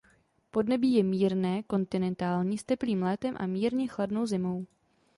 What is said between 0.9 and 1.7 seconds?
je mírné